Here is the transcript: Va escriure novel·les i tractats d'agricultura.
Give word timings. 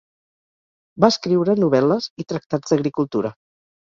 Va 1.03 1.11
escriure 1.13 1.55
novel·les 1.65 2.09
i 2.25 2.29
tractats 2.33 2.75
d'agricultura. 2.75 3.37